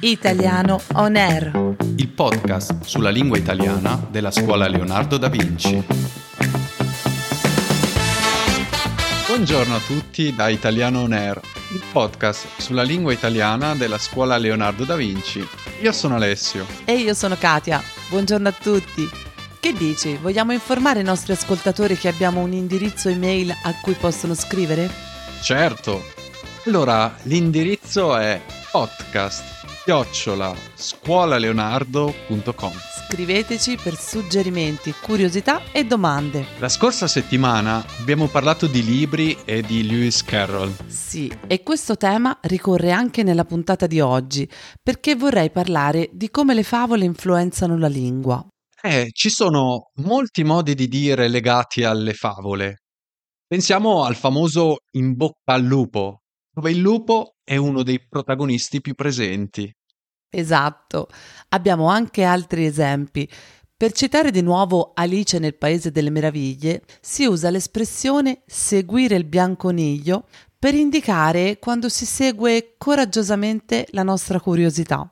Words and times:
Italiano 0.00 0.80
On 0.94 1.16
Air. 1.16 1.74
il 1.96 2.08
podcast 2.08 2.84
sulla 2.84 3.10
lingua 3.10 3.38
italiana 3.38 4.06
della 4.10 4.30
scuola 4.30 4.68
Leonardo 4.68 5.16
da 5.16 5.28
Vinci. 5.28 5.82
Buongiorno 9.26 9.74
a 9.74 9.80
tutti 9.80 10.34
da 10.34 10.48
Italiano 10.48 11.00
On 11.02 11.12
Air, 11.12 11.40
il 11.72 11.82
podcast 11.90 12.46
sulla 12.58 12.82
lingua 12.82 13.12
italiana 13.12 13.74
della 13.74 13.98
scuola 13.98 14.36
Leonardo 14.36 14.84
da 14.84 14.94
Vinci. 14.96 15.44
Io 15.80 15.92
sono 15.92 16.14
Alessio. 16.16 16.66
E 16.84 16.94
io 16.94 17.14
sono 17.14 17.36
Katia. 17.36 17.82
Buongiorno 18.10 18.48
a 18.48 18.52
tutti. 18.52 19.08
Che 19.58 19.72
dici? 19.72 20.16
Vogliamo 20.20 20.52
informare 20.52 21.00
i 21.00 21.04
nostri 21.04 21.32
ascoltatori 21.32 21.96
che 21.96 22.08
abbiamo 22.08 22.42
un 22.42 22.52
indirizzo 22.52 23.08
email 23.08 23.50
a 23.50 23.74
cui 23.80 23.94
possono 23.94 24.34
scrivere? 24.34 24.88
Certo. 25.42 26.04
Allora, 26.66 27.14
l'indirizzo 27.22 28.16
è 28.16 28.40
podcast 28.70 29.53
chiocciola 29.84 30.56
scuolaleonardo.com. 30.74 32.72
Scriveteci 33.06 33.76
per 33.76 33.94
suggerimenti, 33.96 34.94
curiosità 35.02 35.70
e 35.72 35.84
domande. 35.84 36.46
La 36.58 36.70
scorsa 36.70 37.06
settimana 37.06 37.84
abbiamo 38.00 38.28
parlato 38.28 38.66
di 38.66 38.82
libri 38.82 39.36
e 39.44 39.60
di 39.60 39.86
Lewis 39.86 40.24
Carroll. 40.24 40.74
Sì, 40.86 41.30
e 41.46 41.62
questo 41.62 41.98
tema 41.98 42.38
ricorre 42.44 42.92
anche 42.92 43.22
nella 43.22 43.44
puntata 43.44 43.86
di 43.86 44.00
oggi, 44.00 44.50
perché 44.82 45.16
vorrei 45.16 45.50
parlare 45.50 46.08
di 46.12 46.30
come 46.30 46.54
le 46.54 46.62
favole 46.62 47.04
influenzano 47.04 47.76
la 47.76 47.88
lingua. 47.88 48.42
Eh, 48.80 49.10
ci 49.12 49.28
sono 49.28 49.90
molti 49.96 50.44
modi 50.44 50.74
di 50.74 50.88
dire 50.88 51.28
legati 51.28 51.84
alle 51.84 52.14
favole. 52.14 52.84
Pensiamo 53.46 54.04
al 54.04 54.16
famoso 54.16 54.78
in 54.92 55.14
bocca 55.14 55.52
al 55.52 55.62
lupo, 55.62 56.20
dove 56.50 56.70
il 56.70 56.78
lupo 56.78 57.33
è 57.44 57.56
uno 57.56 57.82
dei 57.82 58.00
protagonisti 58.00 58.80
più 58.80 58.94
presenti. 58.94 59.72
Esatto. 60.30 61.08
Abbiamo 61.50 61.88
anche 61.88 62.24
altri 62.24 62.66
esempi. 62.66 63.28
Per 63.76 63.92
citare 63.92 64.30
di 64.30 64.40
nuovo 64.40 64.92
Alice 64.94 65.38
nel 65.38 65.56
Paese 65.56 65.90
delle 65.90 66.10
Meraviglie, 66.10 66.82
si 67.00 67.26
usa 67.26 67.50
l'espressione 67.50 68.42
seguire 68.46 69.16
il 69.16 69.24
bianconiglio 69.24 70.26
per 70.58 70.74
indicare 70.74 71.58
quando 71.58 71.88
si 71.88 72.06
segue 72.06 72.74
coraggiosamente 72.78 73.86
la 73.90 74.02
nostra 74.02 74.40
curiosità. 74.40 75.08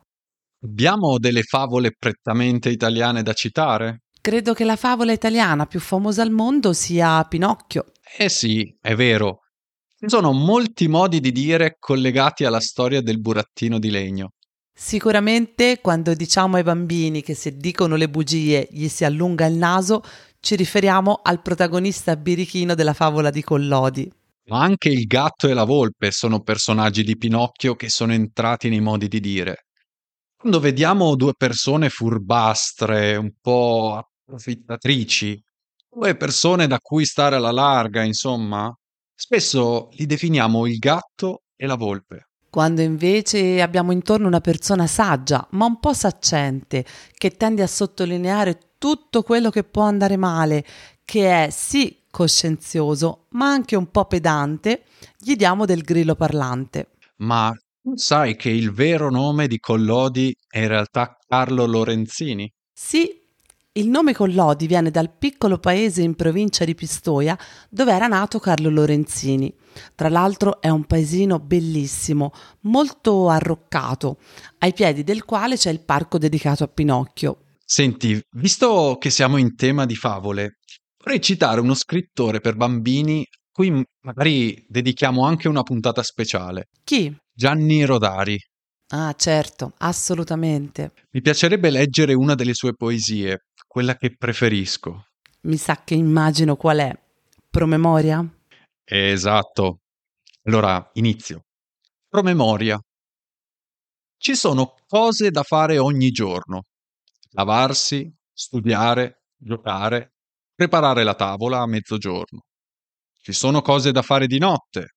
Abbiamo 0.65 1.19
delle 1.19 1.43
favole 1.43 1.95
prettamente 1.99 2.71
italiane 2.71 3.23
da 3.23 3.33
citare? 3.33 4.05
Credo 4.21 4.55
che 4.55 4.65
la 4.65 4.77
favola 4.77 5.13
italiana 5.13 5.67
più 5.67 5.81
famosa 5.81 6.23
al 6.23 6.31
mondo 6.31 6.73
sia 6.73 7.25
Pinocchio. 7.25 7.93
Eh 8.17 8.29
sì, 8.29 8.75
è 8.81 8.95
vero. 8.95 9.42
Ci 10.03 10.09
sono 10.09 10.33
molti 10.33 10.89
modi 10.89 11.21
di 11.21 11.31
dire 11.31 11.77
collegati 11.79 12.45
alla 12.45 12.59
storia 12.59 13.01
del 13.01 13.21
burattino 13.21 13.79
di 13.79 13.89
legno. 13.89 14.33
Sicuramente 14.75 15.79
quando 15.81 16.13
diciamo 16.15 16.57
ai 16.57 16.65
bambini 16.65 17.23
che 17.23 17.35
se 17.35 17.57
dicono 17.57 17.95
le 17.95 18.09
bugie 18.09 18.67
gli 18.69 18.89
si 18.89 19.05
allunga 19.05 19.47
il 19.47 19.55
naso, 19.55 20.03
ci 20.41 20.57
riferiamo 20.57 21.21
al 21.23 21.41
protagonista 21.41 22.17
birichino 22.17 22.75
della 22.75 22.95
favola 22.95 23.31
di 23.31 23.45
Collodi. 23.45 24.13
Ma 24.47 24.63
anche 24.63 24.89
il 24.89 25.07
gatto 25.07 25.47
e 25.47 25.55
la 25.55 25.63
volpe 25.63 26.11
sono 26.11 26.41
personaggi 26.41 27.05
di 27.05 27.17
Pinocchio 27.17 27.77
che 27.77 27.89
sono 27.89 28.13
entrati 28.13 28.69
nei 28.69 28.81
modi 28.81 29.07
di 29.07 29.21
dire. 29.21 29.67
Quando 30.35 30.59
vediamo 30.59 31.15
due 31.15 31.35
persone 31.37 31.91
furbastre, 31.91 33.15
un 33.15 33.31
po' 33.41 34.05
approfittatrici, 34.25 35.41
due 35.89 36.17
persone 36.17 36.67
da 36.67 36.81
cui 36.81 37.05
stare 37.05 37.37
alla 37.37 37.53
larga, 37.53 38.03
insomma, 38.03 38.77
spesso 39.23 39.89
li 39.93 40.07
definiamo 40.07 40.67
il 40.67 40.79
gatto 40.79 41.43
e 41.55 41.69
la 41.69 41.77
volpe. 41.77 42.31
Quando 42.51 42.81
invece 42.83 43.63
abbiamo 43.63 43.93
intorno 43.93 44.27
una 44.27 44.41
persona 44.41 44.89
saggia, 44.89 45.47
ma 45.53 45.65
un 45.65 45.79
po' 45.79 45.95
saccente, 45.95 46.85
che 47.17 47.31
tende 47.37 47.63
a 47.63 47.69
sottolineare 47.69 48.59
tutto 48.79 49.23
quello 49.23 49.51
che 49.51 49.63
può 49.63 49.85
andare 49.85 50.17
male, 50.17 50.65
che 51.05 51.45
è 51.45 51.51
sì 51.51 52.03
coscienzioso, 52.11 53.27
ma 53.31 53.47
anche 53.47 53.77
un 53.77 53.93
po' 53.93 54.07
pedante, 54.07 54.87
gli 55.17 55.37
diamo 55.37 55.67
del 55.67 55.83
grillo 55.83 56.17
parlante. 56.17 56.89
Ma 57.19 57.55
sai 57.95 58.35
che 58.35 58.51
il 58.51 58.73
vero 58.73 59.09
nome 59.09 59.47
di 59.47 59.61
Collodi 59.61 60.35
è 60.49 60.59
in 60.59 60.69
realtà 60.69 61.17
Carlo 61.25 61.65
Lorenzini? 61.65 62.53
Sì, 62.73 63.22
il 63.75 63.89
nome 63.89 64.13
Collodi 64.13 64.67
viene 64.67 64.91
dal 64.91 65.11
piccolo 65.17 65.59
paese 65.59 66.03
in 66.03 66.15
provincia 66.15 66.65
di 66.65 66.75
Pistoia 66.75 67.39
dove 67.71 67.93
era 67.93 68.07
nato 68.07 68.39
Carlo 68.39 68.69
Lorenzini. 68.69 69.53
Tra 69.95 70.11
l'altro 70.11 70.61
è 70.61 70.69
un 70.69 70.85
paesino 70.85 71.39
bellissimo, 71.39 72.33
molto 72.63 73.31
arroccato, 73.31 74.19
ai 74.59 74.75
piedi 74.75 75.05
del 75.05 75.25
quale 75.25 75.57
c'è 75.57 75.71
il 75.71 75.83
parco 75.85 76.19
dedicato 76.19 76.65
a 76.65 76.69
Pinocchio. 76.69 77.45
Senti, 77.65 78.21
visto 78.33 78.99
che 79.01 79.09
siamo 79.09 79.39
in 79.39 79.57
tema 79.57 79.87
di 79.87 79.97
favole, 79.97 80.59
vorrei 81.03 81.23
citare 81.23 81.61
uno 81.61 81.75
scrittore 81.75 82.41
per 82.41 82.57
bambini 82.57 83.21
a 83.23 83.39
cui 83.51 83.83
magari 84.03 84.67
dedichiamo 84.69 85.25
anche 85.25 85.49
una 85.49 85.63
puntata 85.63 86.03
speciale. 86.03 86.69
Chi? 86.85 87.15
Gianni 87.33 87.85
Rodari. 87.85 88.39
Ah, 88.95 89.15
certo, 89.15 89.73
assolutamente. 89.79 90.93
Mi 91.13 91.23
piacerebbe 91.23 91.71
leggere 91.71 92.13
una 92.13 92.35
delle 92.35 92.53
sue 92.53 92.75
poesie, 92.75 93.39
quella 93.73 93.97
che 93.97 94.15
preferisco. 94.15 95.07
Mi 95.45 95.57
sa 95.57 95.83
che 95.83 95.95
immagino 95.95 96.57
qual 96.57 96.77
è. 96.81 96.93
Promemoria? 97.49 98.23
Esatto. 98.85 99.79
Allora, 100.43 100.91
inizio. 100.93 101.47
Promemoria. 102.07 102.79
Ci 104.19 104.35
sono 104.35 104.75
cose 104.87 105.31
da 105.31 105.43
fare 105.43 105.79
ogni 105.79 106.11
giorno. 106.11 106.65
Lavarsi, 107.31 108.15
studiare, 108.31 109.23
giocare, 109.39 110.17
preparare 110.55 111.03
la 111.03 111.15
tavola 111.15 111.61
a 111.61 111.67
mezzogiorno. 111.67 112.43
Ci 113.23 113.33
sono 113.33 113.63
cose 113.63 113.91
da 113.91 114.03
fare 114.03 114.27
di 114.27 114.39
notte. 114.39 114.97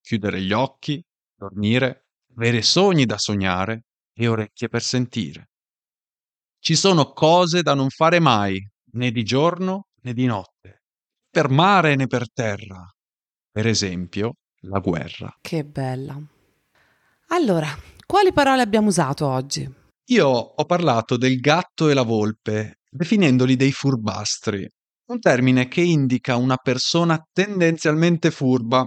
Chiudere 0.00 0.40
gli 0.40 0.52
occhi, 0.52 1.04
dormire, 1.34 2.06
avere 2.34 2.62
sogni 2.62 3.04
da 3.04 3.18
sognare 3.18 3.82
e 4.14 4.28
orecchie 4.28 4.68
per 4.68 4.80
sentire. 4.80 5.50
Ci 6.66 6.76
sono 6.76 7.12
cose 7.12 7.60
da 7.60 7.74
non 7.74 7.90
fare 7.90 8.20
mai, 8.20 8.58
né 8.92 9.10
di 9.10 9.22
giorno 9.22 9.88
né 10.00 10.14
di 10.14 10.24
notte, 10.24 10.84
per 11.28 11.50
mare 11.50 11.94
né 11.94 12.06
per 12.06 12.32
terra. 12.32 12.90
Per 13.50 13.66
esempio, 13.66 14.36
la 14.60 14.78
guerra. 14.78 15.30
Che 15.42 15.62
bella. 15.62 16.18
Allora, 17.28 17.68
quali 18.06 18.32
parole 18.32 18.62
abbiamo 18.62 18.88
usato 18.88 19.26
oggi? 19.26 19.70
Io 20.06 20.26
ho 20.26 20.64
parlato 20.64 21.18
del 21.18 21.38
gatto 21.38 21.90
e 21.90 21.92
la 21.92 22.00
volpe, 22.00 22.78
definendoli 22.88 23.56
dei 23.56 23.72
furbastri, 23.72 24.66
un 25.10 25.20
termine 25.20 25.68
che 25.68 25.82
indica 25.82 26.36
una 26.36 26.56
persona 26.56 27.22
tendenzialmente 27.30 28.30
furba, 28.30 28.86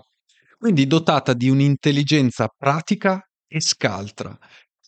quindi 0.57 0.87
dotata 0.87 1.33
di 1.33 1.47
un'intelligenza 1.47 2.47
pratica 2.57 3.21
e 3.45 3.61
scaltra. 3.61 4.35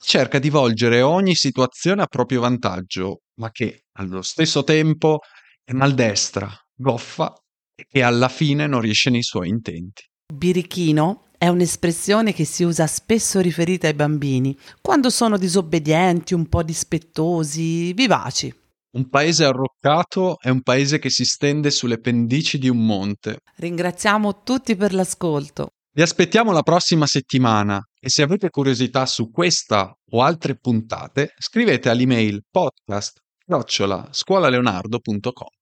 Cerca 0.02 0.40
di 0.40 0.50
volgere 0.50 1.02
ogni 1.02 1.36
situazione 1.36 2.02
a 2.02 2.08
proprio 2.08 2.42
vantaggio, 2.42 3.22
ma 3.36 3.52
che 3.52 3.84
allo 3.98 4.22
stesso 4.22 4.64
tempo 4.64 5.20
è 5.64 5.74
maldestra, 5.74 6.50
goffa 6.74 7.34
e 7.76 7.86
che 7.88 8.02
alla 8.02 8.30
fine 8.30 8.66
non 8.66 8.82
riesce 8.82 9.10
nei 9.10 9.24
suoi 9.24 9.50
intenti. 9.50 10.04
Birichino 10.34 11.26
è 11.38 11.48
un'espressione 11.48 12.34
che 12.34 12.46
si 12.46 12.64
usa 12.64 12.88
spesso 12.88 13.40
riferita 13.40 13.88
ai 13.88 13.94
bambini, 13.94 14.58
quando 14.82 15.10
sono 15.10 15.38
disobbedienti, 15.38 16.34
un 16.34 16.48
po' 16.48 16.64
dispettosi, 16.64 17.94
vivaci. 17.94 18.54
Un 18.92 19.08
paese 19.10 19.46
arroccato 19.46 20.40
è 20.40 20.50
un 20.50 20.62
paese 20.62 20.98
che 20.98 21.10
si 21.10 21.24
stende 21.24 21.70
sulle 21.72 22.00
pendici 22.00 22.58
di 22.58 22.70
un 22.70 22.84
monte. 22.84 23.40
Ringraziamo 23.58 24.44
tutti 24.44 24.76
per 24.76 24.94
l'ascolto. 24.94 25.70
Vi 25.92 26.02
aspettiamo 26.02 26.52
la 26.52 26.64
prossima 26.64 27.06
settimana 27.06 27.80
e 28.00 28.10
se 28.10 28.22
avete 28.22 28.50
curiosità 28.50 29.06
su 29.06 29.30
questa 29.30 29.94
o 30.12 30.22
altre 30.22 30.58
puntate, 30.58 31.34
scrivete 31.38 31.90
all'email 31.90 32.44
podcast 32.50 33.20
scuolaleonardo.com. 34.12 35.59